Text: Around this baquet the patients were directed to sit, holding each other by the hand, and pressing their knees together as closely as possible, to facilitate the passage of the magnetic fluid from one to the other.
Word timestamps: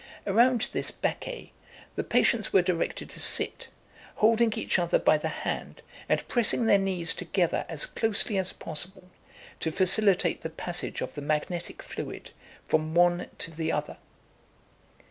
Around 0.25 0.69
this 0.73 0.89
baquet 0.89 1.51
the 1.95 2.03
patients 2.03 2.51
were 2.51 2.63
directed 2.63 3.11
to 3.11 3.19
sit, 3.19 3.67
holding 4.15 4.51
each 4.53 4.79
other 4.79 4.97
by 4.97 5.15
the 5.19 5.27
hand, 5.27 5.83
and 6.09 6.27
pressing 6.27 6.65
their 6.65 6.79
knees 6.79 7.13
together 7.13 7.67
as 7.69 7.85
closely 7.85 8.35
as 8.39 8.51
possible, 8.51 9.11
to 9.59 9.71
facilitate 9.71 10.41
the 10.41 10.49
passage 10.49 11.01
of 11.01 11.13
the 11.13 11.21
magnetic 11.21 11.83
fluid 11.83 12.31
from 12.67 12.95
one 12.95 13.27
to 13.37 13.51
the 13.51 13.71
other. 13.71 13.97